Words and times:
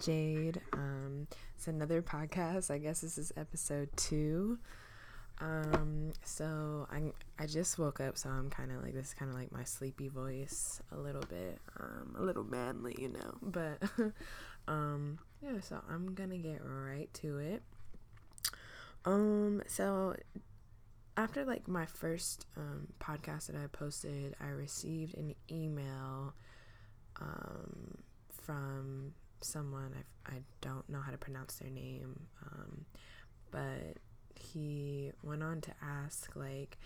Jade. 0.00 0.60
Um, 0.72 1.26
it's 1.56 1.66
another 1.66 2.02
podcast. 2.02 2.70
I 2.70 2.78
guess 2.78 3.00
this 3.00 3.18
is 3.18 3.32
episode 3.36 3.88
two. 3.96 4.58
Um, 5.40 6.12
so 6.24 6.86
I 6.90 7.12
I 7.38 7.46
just 7.46 7.78
woke 7.78 8.00
up, 8.00 8.16
so 8.16 8.28
I'm 8.28 8.50
kind 8.50 8.72
of 8.72 8.82
like 8.82 8.94
this, 8.94 9.14
kind 9.14 9.30
of 9.30 9.36
like 9.36 9.52
my 9.52 9.64
sleepy 9.64 10.08
voice, 10.08 10.80
a 10.92 10.96
little 10.96 11.22
bit, 11.28 11.58
um, 11.78 12.16
a 12.18 12.22
little 12.22 12.44
manly, 12.44 12.96
you 12.98 13.08
know. 13.08 13.34
But 13.42 13.82
um, 14.68 15.18
yeah, 15.42 15.60
so 15.60 15.80
I'm 15.88 16.14
gonna 16.14 16.38
get 16.38 16.60
right 16.64 17.08
to 17.14 17.38
it. 17.38 17.62
Um, 19.04 19.62
so 19.66 20.16
after 21.16 21.44
like 21.44 21.66
my 21.66 21.86
first 21.86 22.46
um, 22.56 22.88
podcast 23.00 23.46
that 23.46 23.56
I 23.56 23.66
posted, 23.66 24.34
I 24.40 24.48
received 24.48 25.16
an 25.16 25.34
email 25.50 26.34
um, 27.20 27.98
from 28.42 29.12
someone 29.40 29.92
I, 30.26 30.36
I 30.36 30.38
don't 30.60 30.88
know 30.88 31.00
how 31.00 31.10
to 31.10 31.18
pronounce 31.18 31.56
their 31.56 31.70
name, 31.70 32.26
um, 32.44 32.84
but 33.50 33.98
he 34.34 35.12
went 35.22 35.42
on 35.42 35.60
to 35.62 35.72
ask 35.82 36.34
like, 36.36 36.78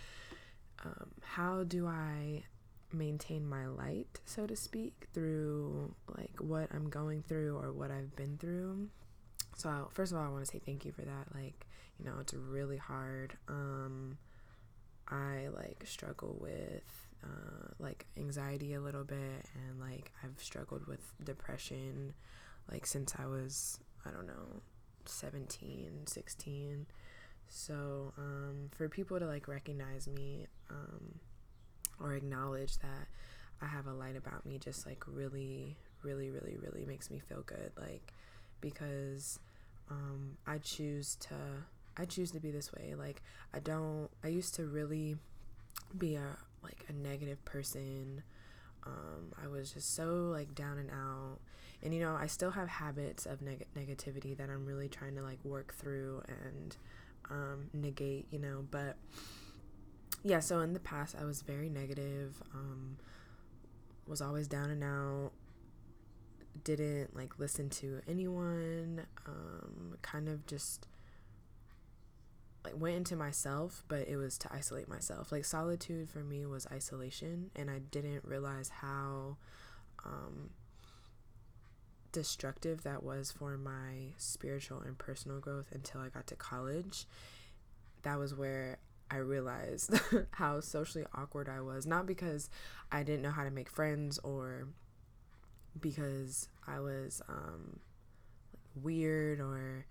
um, 0.84 1.11
how 1.22 1.64
do 1.64 1.86
I 1.86 2.44
maintain 2.92 3.47
my 3.48 3.67
light, 3.67 4.20
so 4.25 4.47
to 4.47 4.56
speak, 4.56 5.06
through 5.12 5.94
like 6.09 6.34
what 6.41 6.69
I'm 6.75 6.89
going 6.89 7.22
through 7.22 7.56
or 7.56 7.72
what 7.72 7.91
I've 7.91 8.14
been 8.17 8.36
through. 8.39 8.89
So 9.56 9.89
first 9.92 10.12
of 10.12 10.19
all, 10.19 10.25
I 10.25 10.28
want 10.28 10.44
to 10.44 10.50
say 10.50 10.61
thank 10.64 10.84
you 10.84 10.92
for 10.92 11.03
that. 11.03 11.27
Like, 11.34 11.66
you 11.98 12.05
know, 12.05 12.14
it's 12.20 12.34
really 12.34 12.77
hard. 12.77 13.37
Um, 13.48 14.19
I 15.09 15.48
like 15.55 15.84
struggle 15.87 16.37
with 16.41 17.09
uh, 17.22 17.69
like 17.78 18.06
anxiety 18.16 18.75
a 18.75 18.81
little 18.81 19.05
bit, 19.05 19.47
and 19.55 19.81
like 19.81 20.12
I've 20.22 20.42
struggled 20.42 20.87
with 20.87 21.12
depression, 21.22 22.14
like 22.70 22.86
since 22.86 23.14
I 23.18 23.27
was 23.27 23.78
I 24.05 24.10
don't 24.10 24.27
know 24.27 24.62
17, 25.05 26.06
16. 26.06 26.86
So 27.48 28.12
um, 28.16 28.70
for 28.70 28.88
people 28.88 29.19
to 29.19 29.27
like 29.27 29.46
recognize 29.48 30.08
me 30.08 30.46
um, 30.70 31.19
or 32.00 32.14
acknowledge 32.14 32.78
that 32.78 33.08
I 33.60 33.66
have 33.66 33.86
a 33.86 33.92
light 33.92 34.16
about 34.16 34.46
me, 34.46 34.58
just 34.58 34.86
like 34.86 35.04
really, 35.06 35.77
really, 36.02 36.30
really, 36.30 36.56
really 36.56 36.84
makes 36.84 37.10
me 37.10 37.20
feel 37.20 37.42
good. 37.42 37.72
Like 37.77 38.12
because 38.60 39.38
um, 39.91 40.38
I 40.47 40.58
choose 40.58 41.16
to 41.16 41.34
I 41.97 42.06
choose 42.06 42.30
to 42.30 42.41
be 42.41 42.50
this 42.50 42.72
way. 42.72 42.94
Like 42.97 43.22
I 43.52 43.58
don't 43.58 44.08
I 44.24 44.28
used 44.28 44.54
to 44.54 44.64
really 44.64 45.16
be 45.97 46.14
a 46.16 46.36
like 46.62 46.86
a 46.88 46.92
negative 46.92 47.44
person. 47.44 48.22
Um, 48.86 49.33
I 49.42 49.48
was 49.48 49.72
just 49.72 49.94
so 49.94 50.30
like 50.33 50.55
down 50.55 50.78
and 50.78 50.91
out. 50.91 51.38
And 51.83 51.92
you 51.92 52.00
know, 52.00 52.14
I 52.14 52.27
still 52.27 52.52
have 52.52 52.69
habits 52.69 53.27
of 53.27 53.42
neg- 53.42 53.66
negativity 53.77 54.36
that 54.36 54.48
I'm 54.48 54.64
really 54.66 54.88
trying 54.88 55.16
to 55.16 55.22
like 55.22 55.44
work 55.44 55.75
through 55.75 56.22
and 56.28 56.77
um, 57.30 57.70
negate, 57.72 58.27
you 58.30 58.38
know, 58.38 58.64
but 58.70 58.97
yeah, 60.22 60.41
so 60.41 60.60
in 60.60 60.72
the 60.72 60.80
past 60.80 61.16
I 61.20 61.25
was 61.25 61.42
very 61.42 61.69
negative, 61.69 62.42
um, 62.55 62.98
was 64.06 64.20
always 64.20 64.47
down 64.47 64.70
and 64.70 64.84
out, 64.84 65.32
didn't 66.64 67.16
like 67.16 67.38
listen 67.38 67.69
to 67.70 68.00
anyone, 68.06 69.06
um, 69.26 69.97
kind 70.03 70.28
of 70.28 70.47
just 70.47 70.87
like 72.65 72.78
went 72.78 72.97
into 72.97 73.17
myself, 73.17 73.84
but 73.89 74.09
it 74.09 74.17
was 74.17 74.39
to 74.39 74.53
isolate 74.53 74.89
myself. 74.89 75.33
Like 75.33 75.45
solitude 75.45 76.09
for 76.09 76.21
me 76.21 76.47
was 76.47 76.67
isolation, 76.73 77.50
and 77.56 77.71
I 77.71 77.78
didn't 77.78 78.25
realize 78.25 78.69
how 78.69 79.37
um, 80.05 80.50
destructive 82.12 82.83
that 82.83 83.03
was 83.03 83.33
for 83.33 83.56
my 83.56 84.12
spiritual 84.17 84.81
and 84.81 84.97
personal 84.97 85.41
growth 85.41 85.67
until 85.73 86.00
I 86.00 86.09
got 86.09 86.27
to 86.28 86.37
college. 86.37 87.06
That 88.03 88.19
was 88.19 88.34
where 88.34 88.79
I 89.11 89.17
realized 89.17 89.99
how 90.33 90.61
socially 90.61 91.05
awkward 91.15 91.49
I 91.49 91.61
was. 91.61 91.87
Not 91.87 92.06
because 92.06 92.49
I 92.91 93.03
didn't 93.03 93.23
know 93.23 93.31
how 93.31 93.44
to 93.44 93.50
make 93.50 93.69
friends 93.69 94.19
or 94.23 94.69
because 95.81 96.49
I 96.67 96.81
was 96.81 97.23
um, 97.29 97.81
weird 98.75 99.41
or 99.41 99.87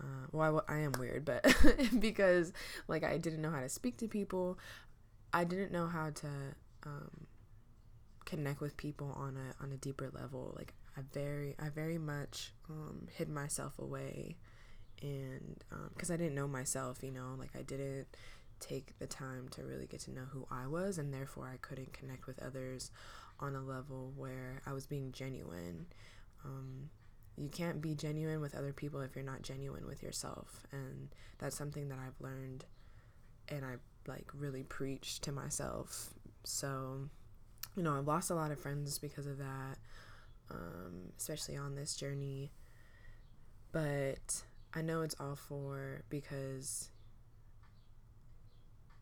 uh, 0.00 0.26
well, 0.32 0.64
I, 0.68 0.76
I 0.76 0.78
am 0.78 0.92
weird, 0.98 1.24
but 1.24 1.44
because 1.98 2.52
like 2.88 3.04
I 3.04 3.18
didn't 3.18 3.42
know 3.42 3.50
how 3.50 3.60
to 3.60 3.68
speak 3.68 3.98
to 3.98 4.08
people, 4.08 4.58
I 5.32 5.44
didn't 5.44 5.72
know 5.72 5.86
how 5.86 6.10
to 6.10 6.28
um, 6.86 7.26
connect 8.24 8.60
with 8.60 8.76
people 8.76 9.14
on 9.16 9.36
a 9.36 9.62
on 9.62 9.72
a 9.72 9.76
deeper 9.76 10.10
level. 10.12 10.54
Like 10.56 10.74
I 10.96 11.02
very 11.12 11.54
I 11.58 11.68
very 11.68 11.98
much 11.98 12.52
um, 12.68 13.08
hid 13.14 13.28
myself 13.28 13.78
away, 13.78 14.36
and 15.02 15.62
because 15.94 16.10
um, 16.10 16.14
I 16.14 16.16
didn't 16.16 16.34
know 16.34 16.48
myself, 16.48 17.02
you 17.02 17.10
know, 17.10 17.34
like 17.38 17.54
I 17.56 17.62
didn't 17.62 18.06
take 18.58 18.98
the 18.98 19.06
time 19.06 19.48
to 19.50 19.64
really 19.64 19.86
get 19.86 20.00
to 20.00 20.12
know 20.12 20.26
who 20.30 20.46
I 20.50 20.66
was, 20.66 20.98
and 20.98 21.12
therefore 21.12 21.50
I 21.52 21.56
couldn't 21.58 21.92
connect 21.92 22.26
with 22.26 22.38
others 22.42 22.90
on 23.38 23.54
a 23.54 23.62
level 23.62 24.12
where 24.16 24.60
I 24.66 24.72
was 24.72 24.86
being 24.86 25.12
genuine. 25.12 25.86
Um, 26.44 26.90
you 27.40 27.48
can't 27.48 27.80
be 27.80 27.94
genuine 27.94 28.40
with 28.40 28.54
other 28.54 28.72
people 28.72 29.00
if 29.00 29.16
you're 29.16 29.24
not 29.24 29.40
genuine 29.42 29.86
with 29.86 30.02
yourself. 30.02 30.66
And 30.72 31.08
that's 31.38 31.56
something 31.56 31.88
that 31.88 31.98
i've 31.98 32.20
learned 32.20 32.64
and 33.48 33.64
i 33.64 33.74
like 34.06 34.26
really 34.34 34.62
preached 34.62 35.22
to 35.22 35.32
myself. 35.32 36.10
So 36.44 37.08
you 37.76 37.82
know 37.82 37.96
i've 37.96 38.06
lost 38.06 38.30
a 38.30 38.34
lot 38.34 38.50
of 38.50 38.60
friends 38.60 38.98
because 38.98 39.26
of 39.26 39.38
that 39.38 39.78
um, 40.50 41.12
especially 41.16 41.56
on 41.56 41.74
this 41.74 41.96
journey. 41.96 42.52
But 43.72 44.42
i 44.74 44.82
know 44.82 45.02
it's 45.02 45.16
all 45.18 45.34
for 45.34 46.02
because 46.10 46.90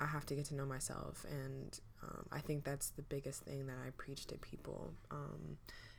i 0.00 0.06
have 0.06 0.24
to 0.26 0.34
get 0.34 0.46
to 0.46 0.54
know 0.54 0.66
myself. 0.66 1.26
And 1.28 1.78
um, 2.02 2.26
i 2.30 2.38
think 2.38 2.62
that's 2.64 2.90
the 2.90 3.02
biggest 3.02 3.42
thing 3.42 3.66
that 3.66 3.76
i 3.84 3.90
preach 3.96 4.26
to 4.28 4.36
people. 4.38 4.92
Um, 5.10 5.58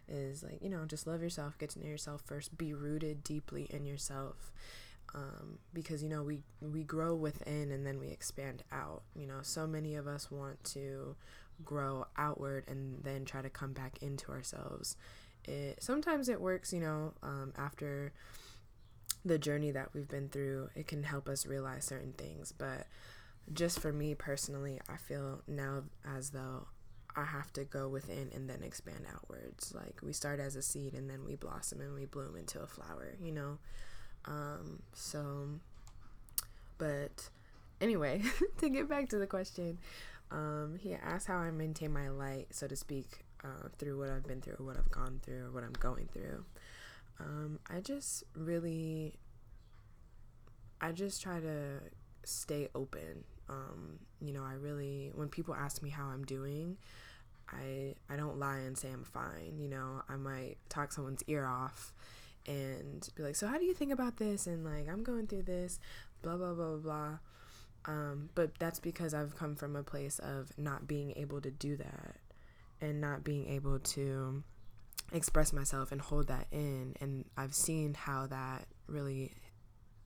is 0.10 0.44
like 0.44 0.60
you 0.62 0.70
know 0.70 0.86
just 0.86 1.08
love 1.08 1.22
yourself 1.22 1.58
get 1.58 1.70
to 1.70 1.80
know 1.80 1.88
yourself 1.88 2.22
first 2.26 2.58
be 2.58 2.74
rooted 2.74 3.24
deeply 3.24 3.68
in 3.70 3.86
yourself 3.86 4.52
um, 5.16 5.60
because 5.74 6.04
you 6.04 6.10
know 6.10 6.24
we 6.24 6.42
we 6.62 6.84
grow 6.84 7.16
within 7.16 7.72
and 7.72 7.86
then 7.86 8.00
we 8.00 8.08
expand 8.08 8.64
out 8.72 9.04
you 9.16 9.26
know? 9.26 9.40
So 9.42 9.66
many 9.68 9.96
of 9.96 10.08
us 10.08 10.30
want 10.30 10.64
to 10.66 11.16
grow 11.64 12.06
outward 12.18 12.66
and 12.68 13.04
then 13.04 13.26
try 13.26 13.42
to 13.42 13.50
come 13.50 13.74
back 13.74 13.98
into 14.02 14.32
ourselves. 14.32 14.96
It 15.46 15.82
sometimes 15.82 16.30
it 16.30 16.40
works 16.42 16.74
you 16.74 16.80
know 16.80 17.14
um, 17.24 17.54
after 17.58 18.14
the 19.26 19.38
journey 19.38 19.72
that 19.72 19.90
we've 19.94 20.08
been 20.08 20.30
through 20.30 20.70
it 20.76 20.88
can 20.88 21.04
help 21.04 21.28
us 21.28 21.46
realize 21.46 21.86
certain 21.86 22.14
things. 22.14 22.54
But 22.56 22.86
just 23.52 23.80
for 23.80 23.92
me 23.92 24.14
personally 24.14 24.80
i 24.90 24.96
feel 24.96 25.42
now 25.48 25.84
as 26.06 26.32
though 26.32 26.68
I 27.16 27.26
have 27.26 27.52
to 27.54 27.64
go 27.64 27.88
within 27.88 28.30
and 28.34 28.50
then 28.50 28.64
expand 28.64 29.06
outwards. 29.14 29.74
Like 29.76 30.00
we 30.02 30.14
start 30.14 30.40
as 30.40 30.56
a 30.56 30.62
seed 30.62 30.94
and 30.94 31.10
then 31.10 31.26
we 31.26 31.36
blossom 31.36 31.82
and 31.82 31.94
we 31.94 32.06
bloom 32.06 32.36
into 32.36 32.62
a 32.62 32.68
flower, 32.68 33.16
you 33.22 33.32
know? 33.32 33.58
Um, 34.26 34.82
so, 34.94 35.50
but 36.78 37.30
anyway, 37.82 38.22
to 38.60 38.70
get 38.70 38.88
back 38.88 39.10
to 39.10 39.18
the 39.18 39.28
question, 39.28 39.80
um, 40.32 40.78
he 40.80 40.94
asked 40.94 41.28
how 41.28 41.38
I 41.38 41.52
maintain 41.52 41.92
my 41.92 42.10
light, 42.10 42.48
so 42.52 42.68
to 42.68 42.76
speak, 42.76 43.26
uh, 43.44 43.70
through 43.78 43.98
what 43.98 44.10
I've 44.10 44.28
been 44.28 44.42
through, 44.42 44.58
what 44.60 44.78
I've 44.78 44.92
gone 44.92 45.20
through, 45.24 45.48
or 45.48 45.52
what 45.52 45.64
I'm 45.64 45.74
going 45.80 46.08
through. 46.14 46.46
Um, 47.20 47.60
I 47.70 47.80
just 47.80 48.24
really, 48.36 49.16
I 50.80 50.92
just 50.92 51.22
try 51.22 51.40
to 51.40 51.80
stay 52.24 52.70
open 52.76 53.24
um, 53.50 54.00
you 54.22 54.32
know, 54.32 54.44
I 54.44 54.54
really 54.54 55.12
when 55.16 55.28
people 55.28 55.56
ask 55.56 55.82
me 55.82 55.90
how 55.90 56.06
I'm 56.06 56.24
doing, 56.24 56.78
I 57.52 57.96
I 58.10 58.16
don't 58.16 58.40
lie 58.40 58.60
and 58.60 58.78
say 58.78 58.90
I'm 58.92 59.04
fine. 59.04 59.58
You 59.58 59.70
know, 59.70 60.02
I 60.08 60.16
might 60.16 60.58
talk 60.70 60.92
someone's 60.92 61.24
ear 61.28 61.46
off 61.46 61.94
and 62.48 63.08
be 63.16 63.24
like, 63.24 63.36
"So 63.36 63.48
how 63.48 63.58
do 63.58 63.66
you 63.66 63.74
think 63.74 63.92
about 63.92 64.18
this?" 64.18 64.48
and 64.48 64.64
like, 64.64 64.88
"I'm 64.90 65.04
going 65.04 65.28
through 65.28 65.44
this, 65.44 65.80
blah 66.22 66.38
blah 66.38 66.54
blah 66.54 66.78
blah 66.78 66.78
blah." 66.78 67.18
Um, 67.86 68.30
but 68.36 68.58
that's 68.60 68.80
because 68.80 69.14
I've 69.14 69.36
come 69.36 69.56
from 69.56 69.76
a 69.76 69.84
place 69.84 70.20
of 70.20 70.52
not 70.58 70.88
being 70.88 71.14
able 71.16 71.42
to 71.42 71.50
do 71.50 71.78
that 71.78 72.16
and 72.82 73.02
not 73.02 73.24
being 73.24 73.48
able 73.50 73.80
to 73.80 74.44
express 75.12 75.54
myself 75.54 75.92
and 75.92 76.00
hold 76.00 76.28
that 76.28 76.48
in 76.52 76.96
and 77.02 77.26
I've 77.36 77.56
seen 77.56 77.94
how 77.96 78.28
that 78.28 78.66
really 78.88 79.34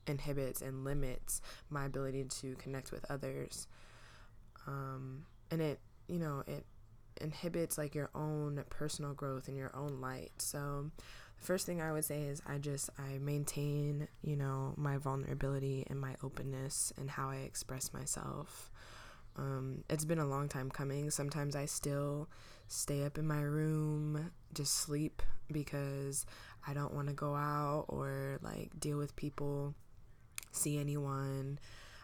inhibits 0.07 0.61
and 0.61 0.83
limits 0.85 1.41
my 1.69 1.85
ability 1.85 2.25
to 2.41 2.55
connect 2.55 2.91
with 2.91 3.05
others 3.09 3.67
um, 4.67 5.25
and 5.51 5.61
it 5.61 5.79
you 6.07 6.19
know 6.19 6.43
it 6.47 6.65
inhibits 7.21 7.77
like 7.77 7.95
your 7.95 8.09
own 8.15 8.63
personal 8.69 9.13
growth 9.13 9.47
and 9.47 9.57
your 9.57 9.71
own 9.75 9.99
light 10.01 10.31
so 10.37 10.89
the 11.39 11.45
first 11.45 11.65
thing 11.65 11.81
i 11.81 11.91
would 11.91 12.05
say 12.05 12.21
is 12.23 12.41
i 12.47 12.57
just 12.57 12.89
i 12.97 13.17
maintain 13.19 14.07
you 14.21 14.35
know 14.35 14.73
my 14.77 14.97
vulnerability 14.97 15.85
and 15.89 15.99
my 15.99 16.15
openness 16.23 16.93
and 16.97 17.09
how 17.11 17.29
i 17.29 17.37
express 17.37 17.93
myself 17.93 18.69
Um, 19.35 19.83
it's 19.89 20.05
been 20.05 20.19
a 20.19 20.25
long 20.27 20.47
time 20.47 20.69
coming. 20.69 21.09
Sometimes 21.09 21.55
I 21.55 21.65
still 21.65 22.29
stay 22.67 23.03
up 23.03 23.17
in 23.17 23.25
my 23.27 23.41
room, 23.41 24.31
just 24.53 24.75
sleep 24.75 25.21
because 25.51 26.25
I 26.67 26.73
don't 26.75 26.93
want 26.93 27.07
to 27.07 27.13
go 27.15 27.33
out 27.35 27.85
or 27.89 28.37
like 28.43 28.79
deal 28.79 28.97
with 28.97 29.15
people, 29.15 29.73
see 30.51 30.77
anyone. 30.79 31.57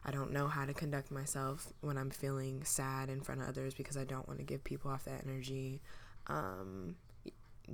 I 0.06 0.12
don't 0.12 0.32
know 0.32 0.48
how 0.48 0.66
to 0.66 0.74
conduct 0.74 1.12
myself 1.12 1.74
when 1.82 1.98
I'm 1.98 2.10
feeling 2.10 2.64
sad 2.64 3.10
in 3.10 3.22
front 3.22 3.42
of 3.42 3.50
others 3.50 3.74
because 3.74 3.98
I 3.98 4.06
don't 4.06 4.28
want 4.28 4.40
to 4.40 4.46
give 4.46 4.64
people 4.64 4.92
off 4.92 5.06
that 5.06 5.24
energy. 5.26 5.82
Um, 6.28 6.96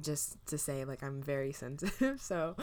just 0.01 0.44
to 0.48 0.57
say, 0.57 0.86
like, 0.86 1.04
I'm 1.04 1.22
very 1.22 1.51
sensitive. 1.54 2.22
So, 2.22 2.56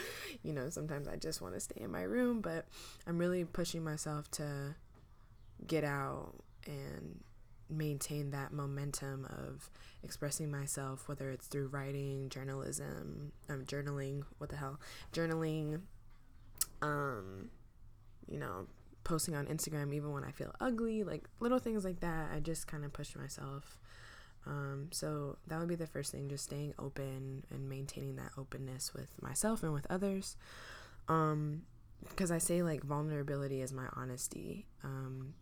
you 0.43 0.53
know, 0.53 0.69
sometimes 0.71 1.09
I 1.09 1.17
just 1.17 1.41
want 1.41 1.55
to 1.55 1.61
stay 1.61 1.81
in 1.83 1.91
my 1.91 2.03
room, 2.03 2.41
but 2.41 2.67
I'm 3.07 3.19
really 3.19 3.45
pushing 3.45 3.85
myself 3.85 4.31
to 4.33 4.75
get 5.67 5.85
out 5.85 6.35
and 6.67 7.21
maintain 7.71 8.31
that 8.31 8.53
momentum 8.53 9.27
of 9.31 9.71
expressing 10.03 10.51
myself, 10.51 11.09
whether 11.09 11.31
it's 11.31 11.47
through 11.47 11.69
writing, 11.69 12.29
journalism, 12.29 13.33
um, 13.49 13.65
journaling, 13.65 14.25
what 14.39 14.51
the 14.51 14.57
hell, 14.57 14.79
journaling, 15.13 15.81
um, 16.83 17.49
you 18.29 18.39
know, 18.39 18.67
posting 19.05 19.35
on 19.35 19.47
Instagram 19.47 19.95
even 19.95 20.13
when 20.13 20.25
I 20.25 20.31
feel 20.31 20.55
ugly, 20.61 21.03
like 21.05 21.25
little 21.41 21.59
things 21.59 21.85
like 21.85 22.01
that. 22.01 22.31
I 22.35 22.41
just 22.41 22.67
kind 22.67 22.85
of 22.85 22.93
push 22.93 23.15
myself. 23.17 23.79
Um, 24.47 24.89
so 24.91 25.39
that 25.47 25.59
would 25.61 25.69
be 25.69 25.77
the 25.77 25.87
first 25.87 26.13
thing, 26.13 26.29
just 26.29 26.45
staying 26.45 26.75
open 26.79 27.45
and 27.51 27.69
maintaining 27.69 28.17
that 28.17 28.33
openness 28.37 28.93
with 28.93 29.11
myself 29.23 29.63
and 29.63 29.73
with 29.73 29.87
others. 29.89 30.37
Um, 31.09 31.63
because 32.09 32.31
I 32.31 32.39
say 32.39 32.63
like 32.63 32.83
vulnerability 32.83 33.61
is 33.61 33.73
my 33.73 33.87
honesty. 33.95 34.67
Um, 34.83 35.35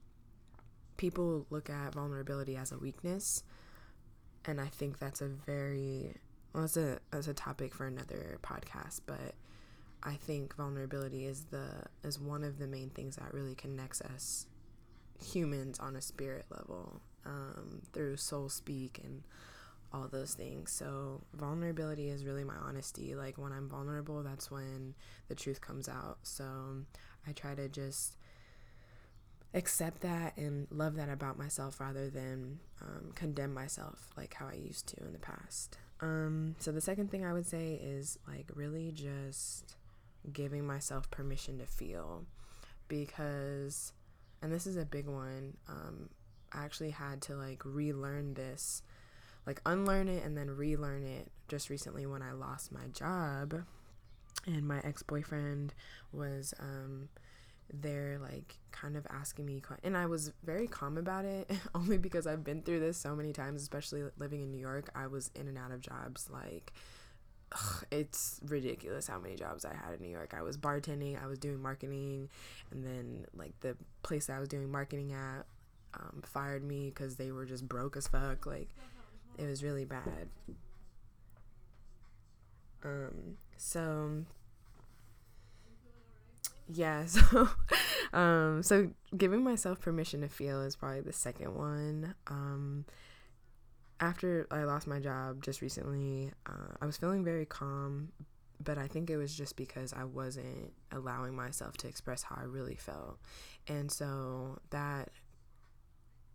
people 0.97 1.47
look 1.51 1.71
at 1.71 1.95
vulnerability 1.95 2.57
as 2.57 2.73
a 2.73 2.79
weakness, 2.79 3.43
and 4.45 4.61
I 4.61 4.67
think 4.67 4.99
that's 4.99 5.21
a 5.21 5.29
very 5.29 6.15
well, 6.53 6.65
it's 6.65 6.77
a 6.77 6.99
it's 7.13 7.29
a 7.29 7.35
topic 7.35 7.75
for 7.75 7.87
another 7.87 8.39
podcast, 8.43 9.01
but 9.07 9.35
I 10.03 10.15
think 10.15 10.57
vulnerability 10.57 11.27
is 11.27 11.45
the 11.45 11.85
is 12.03 12.19
one 12.19 12.45
of 12.45 12.59
the 12.59 12.67
main 12.67 12.91
things 12.91 13.17
that 13.17 13.33
really 13.35 13.55
connects 13.55 14.01
us 14.01 14.47
humans 15.23 15.79
on 15.79 15.97
a 15.97 16.01
spirit 16.01 16.47
level 16.51 17.01
um, 17.27 17.83
through 17.93 18.17
soul 18.17 18.49
speak 18.49 19.01
and 19.05 19.23
all 19.93 20.09
those 20.09 20.35
things. 20.35 20.71
So 20.71 21.23
vulnerability 21.35 22.09
is 22.09 22.25
really 22.25 22.45
my 22.45 22.55
honesty. 22.55 23.15
Like 23.15 23.37
when 23.37 23.53
I'm 23.53 23.69
vulnerable, 23.69 24.23
that's 24.23 24.51
when 24.51 24.95
the 25.29 25.35
truth 25.35 25.61
comes 25.61 25.89
out. 25.89 26.19
So 26.23 26.45
I 27.27 27.33
try 27.33 27.55
to 27.55 27.69
just 27.69 28.17
accept 29.53 30.01
that 30.03 30.37
and 30.37 30.69
love 30.71 30.95
that 30.95 31.09
about 31.09 31.37
myself 31.37 31.81
rather 31.81 32.09
than 32.09 32.61
um, 32.81 33.11
condemn 33.15 33.53
myself 33.53 34.11
like 34.17 34.35
how 34.35 34.47
I 34.47 34.55
used 34.55 34.87
to 34.89 35.05
in 35.05 35.13
the 35.13 35.19
past. 35.19 35.77
Um, 36.01 36.55
so 36.59 36.73
the 36.73 36.81
second 36.81 37.11
thing 37.11 37.25
I 37.25 37.33
would 37.33 37.47
say 37.47 37.75
is 37.75 38.19
like 38.27 38.51
really 38.55 38.93
just 38.93 39.77
giving 40.33 40.67
myself 40.67 41.11
permission 41.11 41.59
to 41.59 41.67
feel 41.67 42.25
because 42.89 43.93
and 44.43 44.53
this 44.53 44.67
is 44.67 44.77
a 44.77 44.85
big 44.85 45.07
one 45.07 45.57
um, 45.69 46.09
i 46.53 46.65
actually 46.65 46.91
had 46.91 47.21
to 47.23 47.35
like 47.35 47.63
relearn 47.65 48.35
this 48.35 48.83
like 49.47 49.61
unlearn 49.67 50.09
it 50.09 50.25
and 50.25 50.37
then 50.37 50.51
relearn 50.51 51.05
it 51.05 51.31
just 51.49 51.71
recently 51.71 52.07
when 52.07 52.23
i 52.23 52.33
lost 52.33 52.73
my 52.73 52.87
job 52.93 53.63
and 54.47 54.67
my 54.67 54.81
ex-boyfriend 54.85 55.75
was 56.13 56.55
um, 56.61 57.09
there 57.73 58.19
like 58.21 58.57
kind 58.73 58.97
of 58.97 59.07
asking 59.11 59.47
me 59.47 59.63
and 59.85 59.97
i 59.97 60.07
was 60.07 60.33
very 60.45 60.67
calm 60.67 60.99
about 60.99 61.25
it 61.25 61.51
only 61.75 61.99
because 61.99 62.27
i've 62.27 62.45
been 62.45 62.63
through 62.63 62.81
this 62.81 62.97
so 62.97 63.15
many 63.15 63.33
times 63.33 63.63
especially 63.63 64.03
living 64.19 64.43
in 64.43 64.51
new 64.51 64.59
york 64.59 64.91
i 64.95 65.07
was 65.07 65.31
in 65.35 65.47
and 65.47 65.57
out 65.57 65.71
of 65.71 65.81
jobs 65.81 66.29
like 66.33 66.73
ugh, 67.53 67.85
it's 67.91 68.41
ridiculous 68.47 69.07
how 69.07 69.19
many 69.19 69.37
jobs 69.37 69.65
I 69.65 69.75
had 69.75 69.95
in 69.95 70.03
New 70.03 70.11
York. 70.11 70.35
I 70.37 70.43
was 70.43 70.57
bartending, 70.57 71.23
I 71.23 71.27
was 71.27 71.39
doing 71.39 71.61
marketing, 71.61 72.29
and 72.71 72.85
then 72.85 73.27
like 73.35 73.53
the 73.61 73.77
place 74.03 74.31
I 74.31 74.39
was 74.39 74.49
doing 74.49 74.71
marketing 74.71 75.13
at 75.13 75.47
um, 75.95 76.23
fired 76.25 76.65
me 76.65 76.91
because 76.91 77.17
they 77.17 77.33
were 77.33 77.45
just 77.45 77.69
broke 77.69 77.97
as 77.97 78.07
fuck. 78.09 78.47
Like 78.47 78.69
it 79.39 79.47
was 79.47 79.63
really 79.63 79.85
bad. 79.85 80.29
Um, 82.85 83.37
so 83.57 84.25
yeah, 86.73 87.05
so 87.07 87.49
um, 88.13 88.63
so 88.63 88.91
giving 89.17 89.43
myself 89.43 89.81
permission 89.81 90.21
to 90.23 90.29
feel 90.29 90.63
is 90.63 90.77
probably 90.77 91.01
the 91.01 91.13
second 91.13 91.55
one. 91.55 92.15
Um, 92.27 92.85
after 94.01 94.47
I 94.51 94.65
lost 94.65 94.87
my 94.87 94.99
job 94.99 95.43
just 95.43 95.61
recently, 95.61 96.33
uh, 96.47 96.75
I 96.81 96.87
was 96.87 96.97
feeling 96.97 97.23
very 97.23 97.45
calm, 97.45 98.09
but 98.63 98.79
I 98.79 98.87
think 98.87 99.11
it 99.11 99.17
was 99.17 99.35
just 99.35 99.57
because 99.57 99.93
I 99.93 100.05
wasn't 100.05 100.73
allowing 100.91 101.35
myself 101.37 101.77
to 101.79 101.89
express 101.89 102.23
how 102.23 102.37
I 102.39 102.45
really 102.45 102.77
felt. 102.77 103.19
And 103.69 103.93
so 103.93 104.59
that 104.71 105.11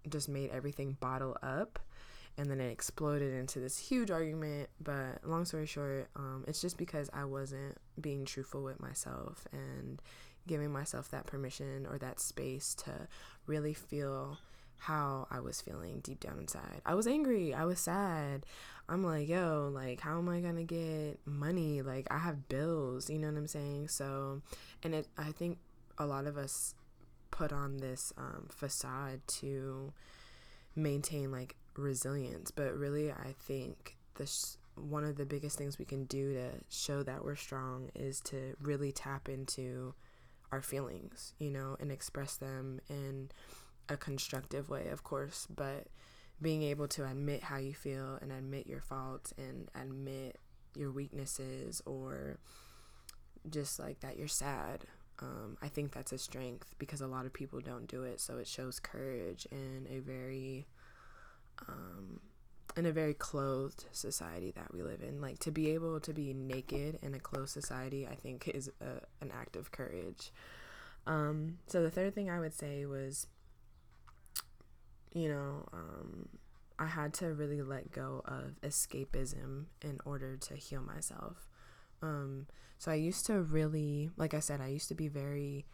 just 0.08 0.30
made 0.30 0.52
everything 0.52 0.98
bottle 1.00 1.36
up. 1.42 1.80
And 2.38 2.52
then 2.52 2.60
it 2.60 2.70
exploded 2.70 3.34
into 3.34 3.60
this 3.60 3.78
huge 3.78 4.12
argument. 4.12 4.70
But 4.82 5.26
long 5.26 5.46
story 5.46 5.66
short, 5.66 6.10
um, 6.16 6.44
it's 6.48 6.62
just 6.62 6.78
because 6.78 7.10
I 7.14 7.26
wasn't 7.26 7.78
being 8.00 8.26
truthful 8.26 8.64
with 8.64 8.80
myself 8.80 9.48
and 9.52 10.02
giving 10.46 10.72
myself 10.72 11.10
that 11.10 11.26
permission 11.26 11.88
or 11.90 11.98
that 11.98 12.20
space 12.20 12.76
to 12.76 13.08
really 13.48 13.74
feel 13.74 14.38
how 14.78 15.28
I 15.32 15.40
was 15.40 15.62
feeling 15.62 16.00
deep 16.02 16.20
down 16.20 16.40
inside. 16.40 16.82
I 16.86 16.96
was 16.96 17.08
angry. 17.08 17.54
I 17.54 17.66
was 17.66 17.80
sad. 17.80 18.46
I'm 18.88 19.04
like, 19.04 19.28
yo, 19.28 19.72
like, 19.74 20.02
how 20.02 20.18
am 20.20 20.30
I 20.30 20.42
gonna 20.42 20.64
get 20.64 21.20
money? 21.26 21.82
Like, 21.82 22.08
I 22.12 22.20
have 22.20 22.48
bills. 22.48 23.10
You 23.10 23.18
know 23.18 23.28
what 23.30 23.38
I'm 23.38 23.48
saying? 23.48 23.88
So, 23.88 24.42
and 24.84 24.94
it, 24.94 25.08
I 25.18 25.32
think 25.32 25.58
a 25.98 26.06
lot 26.06 26.28
of 26.28 26.38
us 26.38 26.76
put 27.32 27.52
on 27.52 27.78
this 27.78 28.14
um, 28.18 28.48
facade 28.50 29.22
to 29.28 29.92
maintain 30.76 31.32
like 31.32 31.56
resilience, 31.76 32.52
but 32.52 32.76
really, 32.78 33.12
I 33.12 33.34
think 33.40 33.98
this 34.16 34.58
one 34.76 35.04
of 35.06 35.16
the 35.16 35.26
biggest 35.26 35.58
things 35.58 35.80
we 35.80 35.86
can 35.86 36.04
do 36.06 36.34
to 36.34 36.50
show 36.70 37.02
that 37.04 37.24
we're 37.24 37.36
strong 37.36 37.90
is 37.96 38.20
to 38.20 38.56
really 38.62 38.92
tap 38.92 39.30
into 39.30 39.94
our 40.52 40.62
feelings, 40.62 41.34
you 41.40 41.50
know, 41.50 41.78
and 41.80 41.92
express 41.92 42.36
them 42.36 42.80
and 42.90 43.34
a 43.90 43.98
constructive 43.98 44.70
way, 44.70 44.88
of 44.88 45.04
course, 45.04 45.48
but 45.54 45.88
being 46.42 46.64
able 46.64 46.88
to 46.88 47.06
admit 47.06 47.44
how 47.44 47.58
you 47.58 47.74
feel 47.74 48.18
and 48.22 48.32
admit 48.32 48.68
your 48.68 48.82
faults 48.82 49.34
and 49.38 49.70
admit 49.74 50.38
your 50.76 50.92
weaknesses 50.92 51.82
or 51.86 52.40
just 53.50 53.80
like 53.80 54.00
that 54.02 54.18
you're 54.18 54.28
sad. 54.28 54.86
Um, 55.20 55.58
I 55.62 55.70
think 55.70 55.94
that's 55.94 56.12
a 56.12 56.18
strength 56.18 56.76
because 56.78 57.00
a 57.00 57.08
lot 57.08 57.26
of 57.26 57.32
people 57.32 57.62
don't 57.62 57.88
do 57.88 58.04
it. 58.04 58.20
So 58.20 58.38
it 58.38 58.48
shows 58.48 58.80
courage 58.80 59.48
in 59.52 59.88
a 59.90 60.00
very, 60.00 60.68
um, 61.70 62.20
in 62.76 62.86
a 62.86 62.92
very 62.92 63.14
clothed 63.14 63.86
society 63.94 64.52
that 64.52 64.74
we 64.74 64.84
live 64.84 65.02
in. 65.02 65.22
Like 65.22 65.40
to 65.40 65.52
be 65.52 65.72
able 65.72 66.02
to 66.02 66.14
be 66.14 66.34
naked 66.34 67.00
in 67.02 67.14
a 67.14 67.20
closed 67.20 67.54
society, 67.54 68.06
I 68.06 68.16
think 68.16 68.50
is 68.50 68.70
a, 68.82 69.24
an 69.24 69.32
act 69.34 69.56
of 69.56 69.72
courage. 69.72 70.34
Um, 71.08 71.60
so 71.68 71.82
the 71.82 71.92
third 71.92 72.14
thing 72.14 72.30
I 72.30 72.40
would 72.40 72.54
say 72.54 72.86
was 72.86 73.28
you 75.16 75.30
know, 75.30 75.68
um, 75.74 76.28
I 76.78 76.86
had 76.86 77.14
to 77.16 77.34
really 77.34 77.62
let 77.62 77.92
go 77.92 78.22
of 78.26 78.60
escapism 78.62 79.66
in 79.82 80.00
order 80.06 80.36
to 80.36 80.56
heal 80.56 80.82
myself. 80.82 81.48
Um, 82.02 82.48
so 82.78 82.92
I 82.92 82.96
used 82.96 83.26
to 83.28 83.42
really, 83.42 84.12
like 84.18 84.34
I 84.34 84.40
said, 84.40 84.60
I 84.60 84.68
used 84.68 84.90
to 84.90 84.96
be 84.96 85.08
very 85.08 85.66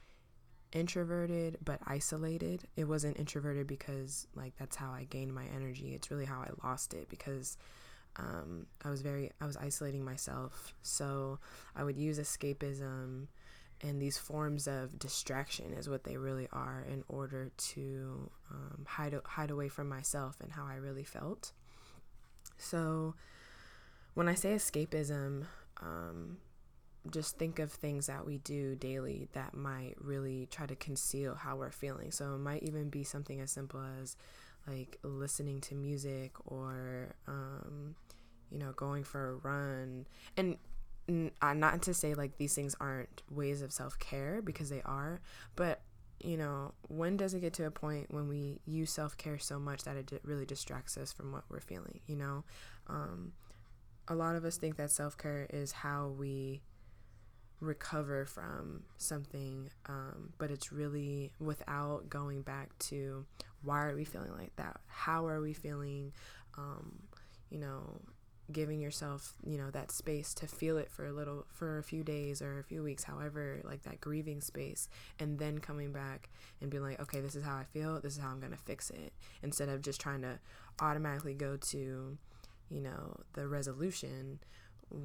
introverted 0.72 1.58
but 1.66 1.80
isolated. 1.86 2.66
It 2.78 2.86
wasn't 2.86 3.18
introverted 3.18 3.66
because 3.66 4.28
like 4.36 4.54
that's 4.58 4.76
how 4.76 4.92
I 4.92 5.06
gained 5.06 5.34
my 5.34 5.46
energy. 5.54 5.94
It's 5.96 6.12
really 6.12 6.26
how 6.26 6.40
I 6.42 6.50
lost 6.66 6.94
it 6.94 7.10
because 7.10 7.58
um, 8.18 8.68
I 8.86 8.92
was 8.92 9.02
very 9.02 9.32
I 9.42 9.48
was 9.48 9.58
isolating 9.58 10.06
myself. 10.06 10.76
So 10.84 11.40
I 11.76 11.84
would 11.84 11.98
use 11.98 12.20
escapism 12.20 13.28
and 13.84 14.02
these 14.02 14.18
forms 14.18 14.68
of 14.68 15.00
distraction 15.00 15.74
is 15.74 15.90
what 15.90 16.04
they 16.04 16.18
really 16.18 16.48
are 16.52 16.86
in 16.92 17.04
order 17.08 17.52
to 17.58 18.30
um, 18.52 18.86
hide 18.88 19.16
hide 19.26 19.52
away 19.52 19.70
from 19.70 19.90
myself 19.90 20.38
and 20.42 20.52
how 20.52 20.66
I 20.66 20.76
really 20.76 21.04
felt. 21.04 21.52
So, 22.58 23.16
when 24.14 24.28
I 24.28 24.36
say 24.36 24.54
escapism, 24.54 25.46
um, 25.82 26.38
just 27.10 27.38
think 27.38 27.58
of 27.60 27.72
things 27.72 28.08
that 28.08 28.26
we 28.26 28.38
do 28.38 28.76
daily 28.76 29.28
that 29.34 29.56
might 29.56 29.96
really 30.00 30.48
try 30.52 30.68
to 30.68 30.76
conceal 30.76 31.34
how 31.34 31.56
we're 31.56 31.72
feeling. 31.72 32.12
So 32.12 32.36
it 32.36 32.40
might 32.40 32.64
even 32.64 32.90
be 32.90 33.04
something 33.04 33.42
as 33.42 33.52
simple 33.52 33.82
as 34.02 34.16
like 34.68 35.00
listening 35.04 35.62
to 35.62 35.76
music 35.76 36.34
or 36.46 37.16
um, 37.28 37.96
you 38.52 38.60
know 38.60 38.72
going 38.74 39.04
for 39.04 39.30
a 39.30 39.36
run 39.36 40.06
and 40.38 40.58
uh, 41.10 41.53
not 41.53 41.81
to 41.84 41.93
say 41.93 42.13
like 42.13 42.38
these 42.38 42.53
things 42.53 42.75
aren't 42.79 43.24
ways 43.29 43.62
of 43.62 43.72
self 43.72 43.98
care 44.00 44.41
because 44.41 44.70
they 44.70 44.81
are, 44.84 45.22
but 45.55 45.81
you 46.24 46.38
know, 46.38 46.74
when 46.88 47.17
does 47.17 47.34
it 47.34 47.39
get 47.39 47.53
to 47.53 47.65
a 47.65 47.72
point 47.72 48.13
when 48.13 48.27
we 48.27 48.60
use 48.65 48.91
self 48.91 49.17
care 49.17 49.39
so 49.39 49.60
much 49.60 49.84
that 49.84 49.96
it 49.96 50.22
really 50.24 50.46
distracts 50.46 50.98
us 50.98 51.12
from 51.12 51.31
what 51.31 51.43
we're 51.50 51.60
feeling? 51.60 52.00
You 52.08 52.15
know, 52.17 52.43
um, 52.88 53.34
a 54.08 54.15
lot 54.15 54.36
of 54.36 54.46
us 54.46 54.58
think 54.58 54.77
that 54.77 54.91
self 54.91 55.17
care 55.17 55.48
is 55.50 55.72
how 55.72 56.10
we 56.17 56.62
recover 57.60 58.25
from 58.25 58.84
something, 58.98 59.70
um, 59.88 60.34
but 60.38 60.51
it's 60.51 60.72
really 60.72 61.31
without 61.39 62.10
going 62.10 62.41
back 62.41 62.77
to 62.79 63.25
why 63.63 63.86
are 63.86 63.96
we 63.96 64.03
feeling 64.03 64.34
like 64.38 64.55
that? 64.55 64.79
How 64.88 65.27
are 65.27 65.41
we 65.41 65.53
feeling? 65.53 66.12
Um, 66.58 67.00
you 67.50 67.60
know, 67.60 68.01
giving 68.51 68.79
yourself 68.79 69.34
you 69.46 69.58
know 69.58 69.70
that 69.72 69.91
space 69.91 70.34
to 70.34 70.48
feel 70.48 70.77
it 70.77 70.89
for 70.91 71.05
a 71.05 71.12
little 71.12 71.46
for 71.51 71.77
a 71.77 71.84
few 71.84 72.03
days 72.03 72.41
or 72.41 72.60
a 72.60 72.63
few 72.63 72.84
weeks 72.84 73.03
however 73.03 73.62
like 73.63 73.84
that 73.84 74.00
grieving 74.01 74.41
space 74.41 74.89
and 75.20 75.39
then 75.39 75.58
coming 75.60 75.91
back 75.91 76.29
and 76.62 76.70
being 76.70 76.84
like 76.84 77.00
okay 77.00 77.20
this 77.20 77.36
is 77.36 77.43
how 77.43 77.55
i 77.55 77.63
feel. 77.63 78.00
This 78.01 78.13
is 78.13 78.20
how 78.20 78.29
i'm 78.29 78.39
going 78.39 78.51
to 78.51 78.58
fix 78.58 78.89
it 78.89 79.13
instead 79.43 79.70
of 79.70 79.81
just 79.81 80.01
trying 80.01 80.22
to 80.22 80.39
automatically 80.79 81.34
go 81.34 81.58
to 81.58 82.17
you 82.70 82.81
know 82.81 83.15
the 83.34 83.48
resolution 83.48 84.39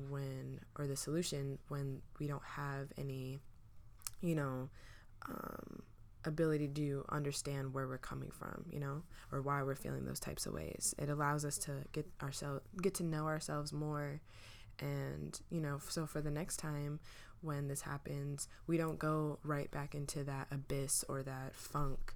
when 0.09 0.61
or 0.79 0.87
the 0.87 0.97
solution 0.97 1.59
when 1.69 2.01
we 2.19 2.27
don't 2.27 2.45
have 2.45 2.89
any 2.99 3.41
you 4.21 4.35
know 4.35 4.69
um 5.29 5.83
ability 6.27 6.69
to 6.69 7.05
understand 7.09 7.73
where 7.73 7.87
we're 7.87 7.99
coming 7.99 8.31
from, 8.31 8.67
you 8.71 8.81
know, 8.81 9.03
or 9.33 9.41
why 9.41 9.63
we're 9.63 9.75
feeling 9.75 10.05
those 10.05 10.21
types 10.21 10.45
of 10.45 10.53
ways. 10.53 10.95
It 10.99 11.09
allows 11.09 11.45
us 11.45 11.57
to 11.59 11.73
get 11.93 12.07
ourselves 12.23 12.63
get 12.83 12.95
to 12.95 13.05
know 13.05 13.27
ourselves 13.27 13.73
more 13.73 14.21
and, 14.81 15.39
you 15.51 15.61
know, 15.61 15.79
so 15.89 16.07
for 16.07 16.21
the 16.21 16.31
next 16.31 16.59
time 16.59 17.01
when 17.41 17.69
this 17.69 17.83
happens, 17.83 18.49
we 18.67 18.77
don't 18.77 18.99
go 18.99 19.39
right 19.43 19.71
back 19.71 19.95
into 19.95 20.25
that 20.25 20.49
abyss 20.51 21.05
or 21.09 21.23
that 21.23 21.55
funk 21.55 22.15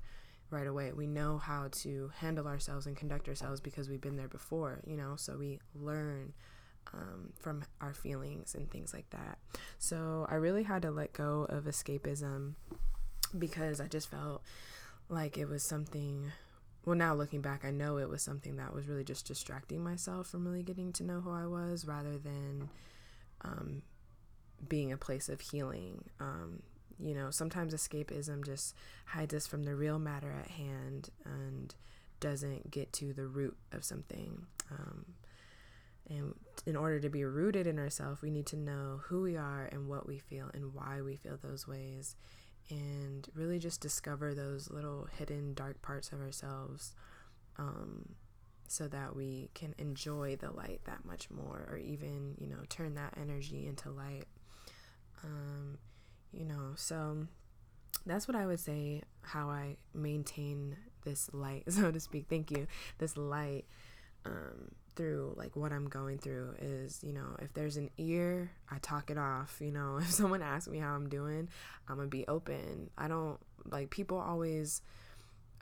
right 0.51 0.67
away. 0.67 0.93
We 0.93 1.07
know 1.07 1.39
how 1.39 1.69
to 1.71 2.11
handle 2.19 2.47
ourselves 2.47 2.87
and 2.87 2.97
conduct 2.97 3.29
ourselves 3.29 3.61
because 3.61 3.89
we've 3.89 4.01
been 4.01 4.17
there 4.17 4.29
before, 4.29 4.81
you 4.87 4.97
know, 4.97 5.15
so 5.17 5.37
we 5.39 5.61
learn 5.75 6.33
um, 6.93 7.33
from 7.39 7.63
our 7.81 7.95
feelings 7.95 8.55
and 8.55 8.69
things 8.71 8.93
like 8.93 9.09
that. 9.11 9.39
So 9.79 10.27
I 10.29 10.35
really 10.35 10.65
had 10.65 10.83
to 10.83 10.91
let 10.91 11.13
go 11.13 11.47
of 11.49 11.65
escapism 11.65 12.55
because 13.39 13.81
I 13.81 13.87
just 13.87 14.11
felt 14.11 14.43
like 15.09 15.39
it 15.39 15.49
was 15.49 15.63
something. 15.63 16.33
Well, 16.85 16.97
now 16.97 17.15
looking 17.15 17.43
back, 17.43 17.65
I 17.65 17.71
know 17.71 17.99
it 17.99 18.09
was 18.09 18.23
something 18.23 18.57
that 18.57 18.75
was 18.75 18.89
really 18.89 19.05
just 19.05 19.27
distracting 19.27 19.85
myself 19.85 20.29
from 20.29 20.47
really 20.47 20.63
getting 20.63 20.93
to 20.95 21.05
know 21.05 21.21
who 21.21 21.31
I 21.31 21.47
was 21.47 21.85
rather 21.85 22.17
than 22.17 22.71
um, 23.43 23.83
being 24.69 24.93
a 24.93 24.97
place 24.97 25.29
of 25.29 25.41
healing. 25.41 26.05
Um, 26.21 26.63
you 26.99 27.15
know, 27.15 27.31
sometimes 27.31 27.75
escapism 27.75 28.45
just 28.45 28.75
hides 29.07 29.35
us 29.35 29.47
from 29.47 29.65
the 29.65 29.75
real 29.75 29.99
matter 29.99 30.33
at 30.33 30.51
hand 30.51 31.11
and 31.25 31.75
doesn't 32.21 32.71
get 32.71 32.93
to 32.95 33.13
the 33.13 33.27
root 33.27 33.57
of 33.73 33.85
something. 33.85 34.47
Um, 34.71 35.07
and 36.09 36.35
in 36.67 36.77
order 36.77 37.01
to 37.01 37.09
be 37.09 37.25
rooted 37.25 37.67
in 37.67 37.79
ourselves, 37.79 38.21
we 38.21 38.31
need 38.31 38.47
to 38.47 38.57
know 38.57 39.01
who 39.05 39.23
we 39.23 39.37
are 39.37 39.69
and 39.71 39.89
what 39.89 40.07
we 40.07 40.19
feel 40.19 40.51
and 40.53 40.75
why 40.75 41.01
we 41.01 41.17
feel 41.17 41.39
those 41.41 41.67
ways 41.67 42.17
and 42.71 43.29
really 43.35 43.59
just 43.59 43.81
discover 43.81 44.35
those 44.35 44.71
little 44.71 45.09
hidden 45.19 45.55
dark 45.55 45.83
parts 45.83 46.13
of 46.13 46.21
ourselves 46.21 46.95
um, 47.59 48.15
so 48.69 48.89
that 48.89 49.15
we 49.17 49.51
can 49.55 49.75
enjoy 49.79 50.37
the 50.37 50.51
light 50.51 50.81
that 50.85 51.05
much 51.05 51.31
more 51.31 51.67
or 51.71 51.77
even 51.79 52.35
you 52.39 52.47
know 52.47 52.63
turn 52.69 52.95
that 52.95 53.15
energy 53.21 53.67
into 53.67 53.91
light. 53.91 54.27
Um, 55.25 55.79
you 56.33 56.45
know 56.45 56.73
so 56.77 57.27
that's 58.07 58.29
what 58.29 58.37
i 58.37 58.47
would 58.47 58.61
say 58.61 59.03
how 59.21 59.51
i 59.51 59.77
maintain 59.93 60.77
this 61.05 61.31
light 61.33 61.65
so 61.69 61.91
to 61.91 62.01
speak. 62.01 62.27
Thank 62.29 62.51
you. 62.51 62.67
This 62.99 63.17
light 63.17 63.65
um, 64.25 64.71
through 64.97 65.35
like 65.37 65.57
what 65.57 65.73
I'm 65.73 65.89
going 65.89 66.19
through 66.19 66.55
is, 66.61 67.01
you 67.03 67.13
know, 67.13 67.37
if 67.41 67.53
there's 67.55 67.77
an 67.77 67.91
ear, 67.99 68.51
I 68.71 68.79
talk 68.79 69.11
it 69.11 69.19
off. 69.19 69.57
You 69.61 69.73
know, 69.73 69.97
if 70.01 70.11
someone 70.11 70.43
asks 70.43 70.69
me 70.69 70.79
how 70.79 70.95
I'm 70.95 71.09
doing, 71.09 71.49
I'm 71.89 71.97
gonna 71.97 72.09
be 72.09 72.27
open. 72.29 72.91
I 72.99 73.09
don't 73.09 73.39
like 73.71 73.91
people 73.91 74.19
always. 74.19 74.83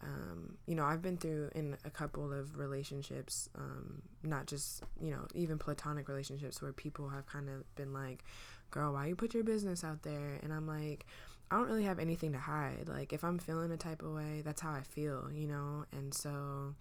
Um, 0.01 0.57
you 0.67 0.77
know, 0.77 0.85
I've 0.85 1.03
been 1.03 1.17
through 1.17 1.51
in 1.57 1.77
a 1.85 1.91
couple 1.91 2.33
of 2.33 2.57
relationships, 2.57 3.49
um, 3.57 4.03
not 4.23 4.47
just, 4.47 4.85
you 5.01 5.11
know, 5.11 5.27
even 5.35 5.59
platonic 5.59 6.09
relationships 6.09 6.63
where 6.63 6.73
people 6.73 7.09
have 7.09 7.27
kind 7.27 7.49
of 7.49 7.75
been 7.75 7.93
like, 7.93 8.23
girl, 8.71 8.93
why 8.93 9.07
you 9.07 9.17
put 9.17 9.35
your 9.35 9.43
business 9.43 9.83
out 9.83 10.05
there? 10.05 10.39
And 10.45 10.53
I'm 10.53 10.69
like, 10.69 11.05
I 11.51 11.57
don't 11.57 11.67
really 11.67 11.83
have 11.83 11.99
anything 11.99 12.33
to 12.33 12.39
hide. 12.39 12.89
Like, 12.89 13.13
if 13.13 13.25
I'm 13.25 13.41
feeling 13.41 13.73
a 13.73 13.77
type 13.77 14.03
of 14.03 14.13
way, 14.13 14.43
that's 14.45 14.61
how 14.61 14.71
I 14.71 14.83
feel, 14.83 15.31
you 15.33 15.49
know? 15.49 15.85
And 15.91 16.15
so, 16.15 16.75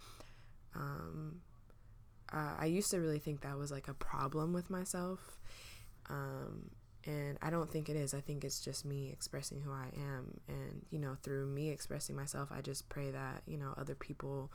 um, 0.76 1.42
uh, 2.32 2.56
I 2.58 2.66
used 2.66 2.92
to 2.92 3.00
really 3.00 3.20
think 3.20 3.42
that 3.42 3.58
was 3.58 3.72
like 3.72 3.88
a 3.88 3.94
problem 3.94 4.54
with 4.54 4.70
myself. 4.70 5.38
Um, 6.10 6.70
and 7.06 7.38
I 7.42 7.50
don't 7.50 7.72
think 7.72 7.88
it 7.90 7.96
is. 7.96 8.14
I 8.14 8.20
think 8.20 8.44
it's 8.44 8.60
just 8.60 8.84
me 8.84 9.10
expressing 9.12 9.62
who 9.62 9.72
I 9.72 9.88
am. 9.96 10.40
And, 10.48 10.86
you 10.90 11.00
know, 11.00 11.16
through 11.24 11.48
me 11.48 11.70
expressing 11.70 12.16
myself, 12.16 12.50
I 12.52 12.62
just 12.62 12.90
pray 12.90 13.12
that, 13.12 13.44
you 13.46 13.58
know, 13.58 13.74
other 13.78 13.96
people 13.96 14.52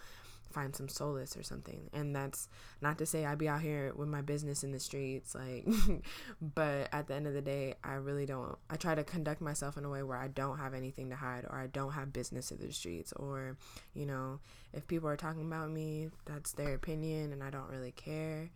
find 0.52 0.74
some 0.74 0.88
solace 0.88 1.36
or 1.36 1.42
something. 1.42 1.90
And 1.92 2.14
that's 2.14 2.48
not 2.80 2.98
to 2.98 3.06
say 3.06 3.24
I'd 3.24 3.38
be 3.38 3.48
out 3.48 3.60
here 3.60 3.92
with 3.96 4.08
my 4.08 4.20
business 4.20 4.62
in 4.62 4.72
the 4.72 4.78
streets, 4.80 5.34
like, 5.34 5.66
but 6.40 6.88
at 6.92 7.08
the 7.08 7.14
end 7.14 7.26
of 7.26 7.34
the 7.34 7.42
day, 7.42 7.74
I 7.82 7.94
really 7.94 8.26
don't. 8.26 8.56
I 8.70 8.76
try 8.76 8.94
to 8.94 9.04
conduct 9.04 9.40
myself 9.40 9.76
in 9.76 9.84
a 9.84 9.90
way 9.90 10.02
where 10.02 10.18
I 10.18 10.28
don't 10.28 10.58
have 10.58 10.74
anything 10.74 11.10
to 11.10 11.16
hide 11.16 11.44
or 11.44 11.58
I 11.58 11.66
don't 11.66 11.92
have 11.92 12.12
business 12.12 12.50
in 12.50 12.58
the 12.58 12.72
streets. 12.72 13.12
Or, 13.14 13.56
you 13.94 14.06
know, 14.06 14.40
if 14.72 14.86
people 14.86 15.08
are 15.08 15.16
talking 15.16 15.46
about 15.46 15.70
me, 15.70 16.10
that's 16.24 16.52
their 16.52 16.74
opinion 16.74 17.32
and 17.32 17.42
I 17.42 17.50
don't 17.50 17.68
really 17.70 17.92
care, 17.92 18.50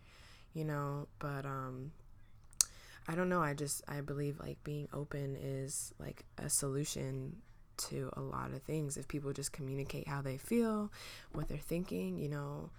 you 0.53 0.63
know, 0.63 1.07
but, 1.19 1.45
um, 1.45 1.91
I 3.09 3.15
don't 3.15 3.29
know. 3.29 3.41
I 3.41 3.53
just 3.53 3.83
I 3.87 4.01
believe 4.01 4.37
like 4.39 4.61
being 4.65 4.89
open 4.93 5.37
is 5.41 5.93
like 5.97 6.25
a 6.37 6.49
solution 6.49 7.37
to 7.77 8.09
a 8.13 8.21
lot 8.21 8.53
of 8.53 8.61
things. 8.63 8.97
If 8.97 9.07
people 9.07 9.33
just 9.33 9.51
communicate 9.51 10.07
how 10.07 10.21
they 10.21 10.37
feel, 10.37 10.91
what 11.33 11.47
they're 11.47 11.57
thinking, 11.57 12.17
you 12.17 12.29
know, 12.29 12.69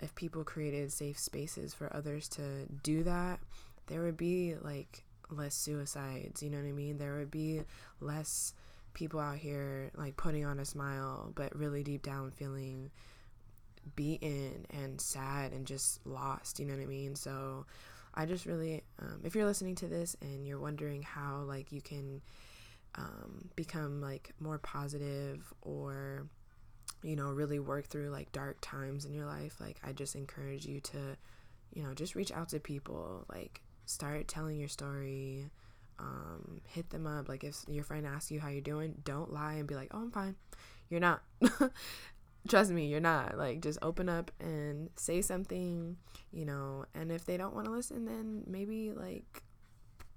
if 0.00 0.14
people 0.14 0.44
created 0.44 0.92
safe 0.92 1.18
spaces 1.18 1.74
for 1.74 1.94
others 1.94 2.28
to 2.30 2.66
do 2.82 3.02
that, 3.04 3.40
there 3.86 4.02
would 4.02 4.16
be 4.16 4.54
like 4.60 5.04
less 5.30 5.54
suicides, 5.54 6.42
you 6.42 6.50
know 6.50 6.58
what 6.58 6.66
I 6.66 6.72
mean? 6.72 6.98
There 6.98 7.16
would 7.18 7.30
be 7.30 7.62
less 8.00 8.54
people 8.94 9.20
out 9.20 9.36
here 9.36 9.90
like 9.96 10.16
putting 10.16 10.44
on 10.44 10.58
a 10.58 10.64
smile, 10.64 11.32
but 11.34 11.56
really 11.56 11.82
deep 11.82 12.02
down 12.02 12.30
feeling 12.30 12.90
beaten 13.96 14.66
and 14.70 15.00
sad 15.00 15.52
and 15.52 15.66
just 15.66 16.04
lost, 16.06 16.58
you 16.58 16.66
know 16.66 16.74
what 16.74 16.82
I 16.82 16.86
mean? 16.86 17.14
So 17.14 17.66
I 18.14 18.26
just 18.26 18.46
really, 18.46 18.82
um, 19.00 19.20
if 19.24 19.34
you're 19.34 19.46
listening 19.46 19.74
to 19.76 19.86
this 19.86 20.16
and 20.20 20.46
you're 20.46 20.58
wondering 20.58 21.02
how 21.02 21.42
like 21.46 21.72
you 21.72 21.80
can 21.80 22.20
um, 22.94 23.48
become 23.56 24.00
like 24.00 24.32
more 24.40 24.58
positive 24.58 25.52
or 25.62 26.26
you 27.02 27.14
know 27.14 27.30
really 27.30 27.58
work 27.58 27.86
through 27.86 28.10
like 28.10 28.32
dark 28.32 28.56
times 28.60 29.04
in 29.04 29.14
your 29.14 29.26
life 29.26 29.54
like 29.60 29.78
i 29.84 29.92
just 29.92 30.16
encourage 30.16 30.66
you 30.66 30.80
to 30.80 30.98
you 31.72 31.82
know 31.82 31.94
just 31.94 32.16
reach 32.16 32.32
out 32.32 32.48
to 32.48 32.58
people 32.58 33.24
like 33.32 33.60
start 33.86 34.26
telling 34.26 34.58
your 34.58 34.68
story 34.68 35.48
um, 35.98 36.60
hit 36.64 36.90
them 36.90 37.06
up. 37.06 37.28
Like 37.28 37.44
if 37.44 37.64
your 37.68 37.84
friend 37.84 38.06
asks 38.06 38.30
you 38.30 38.40
how 38.40 38.48
you're 38.48 38.60
doing 38.60 38.94
don't 39.04 39.32
lie 39.32 39.54
and 39.54 39.66
be 39.66 39.74
like 39.74 39.88
oh 39.92 39.98
i'm 39.98 40.10
fine. 40.10 40.36
You're 40.88 41.00
not. 41.00 41.22
Trust 42.48 42.70
me 42.70 42.86
you're 42.86 43.00
not. 43.00 43.36
Like 43.36 43.60
just 43.60 43.78
open 43.82 44.08
up 44.08 44.30
and 44.40 44.90
say 44.96 45.22
something 45.22 45.96
you 46.32 46.44
know 46.44 46.84
and 46.94 47.10
if 47.10 47.24
they 47.24 47.36
don't 47.36 47.54
want 47.54 47.66
to 47.66 47.72
listen 47.72 48.04
then 48.04 48.44
maybe 48.46 48.92
like 48.92 49.42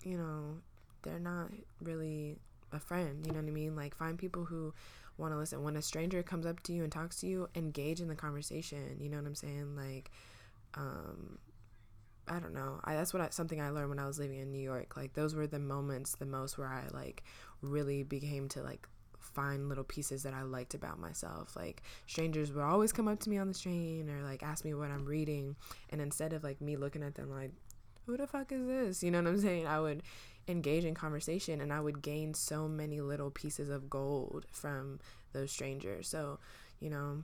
you 0.04 0.18
know 0.18 0.58
they're 1.04 1.20
not 1.20 1.50
really 1.82 2.38
a 2.72 2.80
friend. 2.80 3.26
You 3.26 3.34
know 3.34 3.40
what 3.40 3.48
I 3.48 3.52
mean? 3.52 3.76
Like 3.76 3.96
find 3.96 4.18
people 4.18 4.46
who 4.46 4.74
want 5.18 5.34
to 5.34 5.38
listen. 5.38 5.64
When 5.64 5.76
a 5.76 5.82
stranger 5.82 6.24
comes 6.24 6.46
up 6.46 6.62
to 6.64 6.74
you 6.74 6.84
and 6.84 6.92
talks 6.92 7.20
to 7.22 7.28
you, 7.28 7.50
engage 7.56 8.02
in 8.02 8.08
the 8.08 8.16
conversation. 8.16 8.98
You 9.00 9.10
know 9.10 9.18
what 9.18 9.28
I'm 9.28 9.36
saying? 9.36 9.76
Like, 9.76 10.12
um, 10.76 11.38
I 12.28 12.40
don't 12.40 12.54
know. 12.54 12.80
I 12.84 12.96
that's 12.96 13.14
what 13.14 13.22
I, 13.22 13.30
something 13.30 13.60
I 13.62 13.70
learned 13.70 13.90
when 13.90 14.00
I 14.00 14.08
was 14.08 14.20
living 14.20 14.40
in 14.40 14.52
New 14.52 14.62
York. 14.62 14.96
Like 14.96 15.14
those 15.14 15.36
were 15.36 15.48
the 15.48 15.60
moments 15.60 16.16
the 16.16 16.26
most 16.26 16.58
where 16.58 16.68
I 16.68 16.84
like 16.94 17.24
really 17.62 18.04
became 18.04 18.48
to 18.50 18.62
like 18.62 18.88
find 19.20 19.70
little 19.70 19.84
pieces 19.84 20.24
that 20.24 20.34
I 20.34 20.44
liked 20.44 20.74
about 20.74 21.00
myself. 21.00 21.56
Like 21.56 21.84
strangers 22.08 22.52
would 22.52 22.64
always 22.64 22.92
come 22.92 23.08
up 23.08 23.20
to 23.22 23.30
me 23.30 23.38
on 23.38 23.48
the 23.48 23.58
train 23.58 24.10
or 24.10 24.24
like 24.24 24.44
ask 24.44 24.64
me 24.66 24.74
what 24.74 24.92
I'm 24.92 25.06
reading, 25.06 25.56
and 25.90 26.02
instead 26.02 26.34
of 26.34 26.44
like 26.44 26.62
me 26.62 26.76
looking 26.76 27.04
at 27.04 27.16
them 27.16 27.30
like, 27.30 27.52
who 28.06 28.18
the 28.18 28.28
fuck 28.28 28.52
is 28.52 28.66
this? 28.66 29.04
You 29.04 29.12
know 29.12 29.22
what 29.22 29.30
I'm 29.30 29.40
saying? 29.40 29.68
I 29.68 29.80
would 29.80 30.04
engage 30.48 30.86
in 30.86 30.94
conversation 30.94 31.62
and 31.62 31.72
I 31.72 31.80
would 31.80 32.02
gain 32.02 32.34
so 32.34 32.68
many 32.68 33.02
little 33.02 33.32
pieces 33.32 33.70
of 33.70 33.90
gold 33.90 34.46
from 34.52 35.00
those 35.34 35.52
strangers. 35.52 36.08
So, 36.08 36.40
you 36.80 36.90
know, 36.90 37.24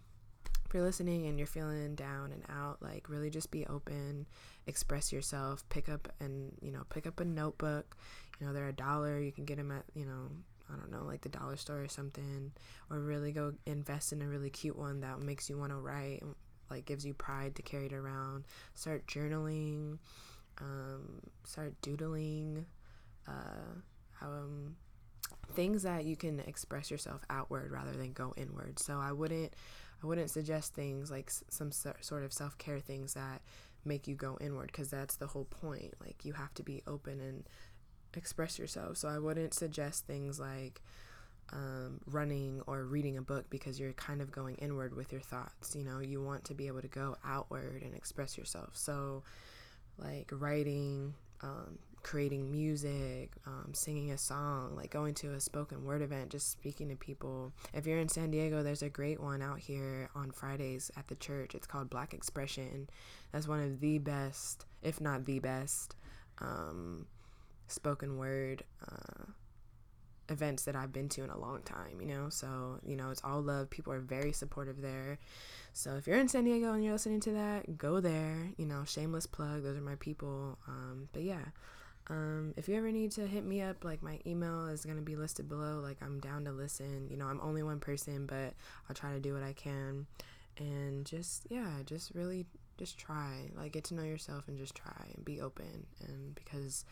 if 0.66 0.74
you're 0.74 0.84
listening 0.84 1.28
and 1.28 1.38
you're 1.38 1.48
feeling 1.48 1.96
down 1.96 2.32
and 2.32 2.44
out, 2.50 2.82
like 2.82 3.10
really 3.10 3.30
just 3.30 3.52
be 3.52 3.66
open, 3.68 4.26
express 4.66 5.14
yourself, 5.14 5.68
pick 5.70 5.88
up 5.88 6.12
and, 6.20 6.52
you 6.62 6.72
know, 6.72 6.84
pick 6.90 7.08
up 7.08 7.20
a 7.20 7.26
notebook. 7.26 7.96
You 8.40 8.48
know, 8.48 8.54
they're 8.54 8.68
a 8.68 8.74
dollar. 8.74 9.20
You 9.20 9.32
can 9.32 9.46
get 9.46 9.58
them 9.58 9.72
at, 9.72 9.84
you 9.96 10.06
know, 10.06 10.30
I 10.72 10.76
don't 10.76 10.92
know, 10.92 11.06
like 11.06 11.22
the 11.22 11.30
dollar 11.30 11.56
store 11.56 11.82
or 11.82 11.88
something, 11.88 12.52
or 12.90 13.00
really 13.00 13.32
go 13.32 13.54
invest 13.66 14.12
in 14.12 14.22
a 14.22 14.28
really 14.28 14.50
cute 14.50 14.78
one 14.78 15.00
that 15.02 15.22
makes 15.22 15.50
you 15.50 15.58
want 15.58 15.72
to 15.72 15.78
write, 15.78 16.22
like 16.70 16.86
gives 16.86 17.06
you 17.06 17.14
pride 17.14 17.56
to 17.56 17.62
carry 17.62 17.86
it 17.86 17.94
around. 17.94 18.44
Start 18.74 19.08
journaling, 19.08 19.98
um, 20.60 21.22
start 21.46 21.74
doodling, 21.82 22.66
uh, 23.28 24.26
um, 24.26 24.76
things 25.54 25.84
that 25.84 26.06
you 26.06 26.16
can 26.16 26.40
express 26.42 26.92
yourself 26.92 27.24
outward 27.30 27.72
rather 27.72 27.92
than 27.92 28.14
go 28.14 28.34
inward. 28.38 28.80
So 28.80 29.00
I 29.00 29.12
wouldn't, 29.12 29.54
I 30.04 30.08
wouldn't 30.08 30.30
suggest 30.30 30.74
things 30.74 31.10
like 31.12 31.32
some 31.50 31.72
sort 31.72 32.24
of 32.24 32.34
self 32.34 32.58
care 32.58 32.80
things 32.80 33.14
that 33.14 33.42
make 33.86 34.08
you 34.08 34.16
go 34.16 34.38
inward 34.42 34.68
because 34.68 34.90
that's 34.90 35.16
the 35.16 35.28
whole 35.28 35.46
point. 35.46 35.94
Like 36.00 36.26
you 36.26 36.34
have 36.34 36.54
to 36.56 36.64
be 36.64 36.84
open 36.88 37.20
and 37.20 37.44
express 38.16 38.60
yourself. 38.60 38.98
So 38.98 39.08
I 39.08 39.20
wouldn't 39.20 39.54
suggest 39.54 40.06
things 40.06 40.40
like 40.40 40.82
um, 41.54 42.02
running 42.06 42.62
or 42.68 42.84
reading 42.84 43.18
a 43.18 43.22
book 43.22 43.50
because 43.50 43.80
you're 43.80 43.94
kind 43.94 44.22
of 44.22 44.32
going 44.32 44.56
inward 44.56 44.96
with 44.96 45.12
your 45.12 45.22
thoughts. 45.22 45.76
You 45.76 45.84
know, 45.84 46.00
you 46.00 46.22
want 46.22 46.44
to 46.46 46.54
be 46.54 46.68
able 46.68 46.82
to 46.82 46.88
go 46.88 47.16
outward 47.26 47.84
and 47.84 47.96
express 47.96 48.38
yourself. 48.38 48.72
So, 48.74 49.24
like 49.98 50.30
writing, 50.32 51.14
um, 51.42 51.80
creating 52.08 52.50
music, 52.50 53.34
um, 53.46 53.74
singing 53.74 54.12
a 54.12 54.18
song, 54.18 54.74
like 54.78 54.90
going 54.90 55.14
to 55.14 55.34
a 55.34 55.42
spoken 55.42 55.84
word 55.84 56.02
event, 56.02 56.30
just 56.30 56.50
speaking 56.50 56.88
to 56.88 56.96
people. 56.96 57.52
If 57.74 57.86
you're 57.86 58.00
in 58.00 58.08
San 58.08 58.32
Diego, 58.32 58.64
there's 58.64 58.82
a 58.82 58.88
great 58.90 59.20
one 59.22 59.42
out 59.42 59.60
here 59.60 60.10
on 60.16 60.32
Fridays 60.32 60.90
at 60.96 61.10
the 61.10 61.16
church. 61.16 61.54
It's 61.54 61.68
called 61.68 61.90
Black 61.90 62.14
Expression. 62.14 62.90
That's 63.34 63.46
one 63.46 63.62
of 63.62 63.82
the 63.82 63.98
best, 63.98 64.66
if 64.82 65.02
not 65.02 65.26
the 65.26 65.40
best, 65.40 65.98
um, 66.40 67.08
spoken 67.68 68.18
word 68.18 68.64
uh, 68.90 69.26
events 70.30 70.64
that 70.64 70.78
I've 70.78 70.94
been 70.94 71.10
to 71.10 71.26
in 71.26 71.30
a 71.30 71.38
long 71.38 71.62
time, 71.64 72.00
you 72.00 72.08
know? 72.08 72.30
So, 72.30 72.80
you 72.86 72.96
know, 72.96 73.10
it's 73.10 73.22
all 73.26 73.42
love. 73.42 73.70
People 73.70 73.92
are 73.92 74.00
very 74.00 74.32
supportive 74.32 74.82
there. 74.82 75.20
So, 75.74 75.98
if 75.98 76.08
you're 76.08 76.20
in 76.20 76.30
San 76.30 76.46
Diego 76.46 76.72
and 76.72 76.86
you're 76.86 76.94
listening 76.94 77.20
to 77.20 77.32
that, 77.32 77.78
go 77.78 78.00
there. 78.00 78.54
You 78.56 78.66
know, 78.66 78.86
shameless 78.86 79.26
plug. 79.26 79.64
Those 79.64 79.78
are 79.78 79.82
my 79.82 79.96
people. 79.96 80.58
Um, 80.70 81.10
but 81.12 81.24
yeah. 81.24 81.44
Um, 82.10 82.54
if 82.56 82.70
you 82.70 82.76
ever 82.76 82.92
need 82.92 83.12
to 83.14 83.28
hit 83.28 83.46
me 83.46 83.62
up, 83.62 83.84
like 83.84 84.02
my 84.02 84.20
email 84.26 84.68
is 84.68 84.86
gonna 84.86 85.02
be 85.02 85.16
listed 85.16 85.50
below. 85.50 85.80
Like 85.80 85.98
I'm 86.02 86.20
down 86.20 86.46
to 86.46 86.52
listen. 86.52 87.08
You 87.10 87.18
know, 87.18 87.28
I'm 87.28 87.42
only 87.42 87.64
one 87.64 87.80
person, 87.80 88.26
but 88.26 88.54
I'll 88.90 88.96
try 88.96 89.14
to 89.14 89.20
do 89.20 89.34
what 89.34 89.44
I 89.44 89.54
can. 89.54 90.08
And 90.58 91.06
just 91.06 91.48
yeah, 91.50 91.70
just 91.86 92.14
really 92.16 92.46
just 92.78 92.98
try. 92.98 93.52
Like 93.56 93.74
get 93.74 93.84
to 93.86 93.96
know 93.96 94.04
yourself 94.04 94.48
and 94.48 94.58
just 94.58 94.76
try 94.76 95.12
and 95.16 95.26
be 95.26 95.42
open. 95.42 95.86
And 96.08 96.36
because 96.36 96.86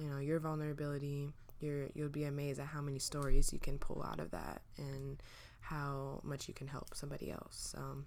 you 0.00 0.06
know 0.06 0.18
your 0.18 0.40
vulnerability, 0.40 1.32
you're 1.60 1.88
you'll 1.94 2.08
be 2.08 2.24
amazed 2.24 2.60
at 2.60 2.66
how 2.66 2.80
many 2.80 2.98
stories 2.98 3.52
you 3.52 3.58
can 3.58 3.78
pull 3.78 4.02
out 4.02 4.20
of 4.20 4.30
that 4.30 4.62
and 4.78 5.22
how 5.60 6.20
much 6.24 6.48
you 6.48 6.54
can 6.54 6.66
help 6.66 6.94
somebody 6.94 7.30
else. 7.30 7.74
So 7.76 8.04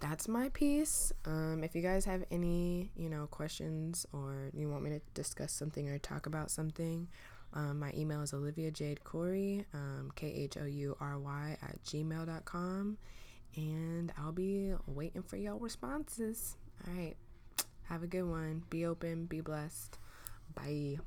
that's 0.00 0.28
my 0.28 0.48
piece. 0.50 1.12
Um, 1.24 1.62
if 1.64 1.74
you 1.74 1.82
guys 1.82 2.04
have 2.04 2.24
any, 2.30 2.90
you 2.96 3.08
know, 3.08 3.26
questions 3.26 4.06
or 4.12 4.50
you 4.54 4.68
want 4.68 4.84
me 4.84 4.90
to 4.90 5.00
discuss 5.14 5.52
something 5.52 5.88
or 5.88 5.98
talk 5.98 6.26
about 6.26 6.50
something, 6.50 7.08
um, 7.54 7.80
my 7.80 7.92
email 7.96 8.20
is 8.22 8.32
Olivia 8.34 8.70
Jade 8.70 9.00
Khoury, 9.04 9.64
um, 9.74 10.12
K 10.14 10.28
H 10.28 10.56
O 10.58 10.64
U 10.64 10.96
R 11.00 11.18
Y 11.18 11.56
at 11.62 11.82
gmail.com. 11.84 12.98
And 13.56 14.12
I'll 14.18 14.32
be 14.32 14.72
waiting 14.86 15.22
for 15.22 15.36
y'all 15.36 15.58
responses. 15.58 16.56
All 16.86 16.94
right. 16.94 17.16
Have 17.84 18.02
a 18.02 18.06
good 18.06 18.24
one. 18.24 18.62
Be 18.68 18.84
open. 18.84 19.24
Be 19.24 19.40
blessed. 19.40 19.98
Bye. 20.54 20.98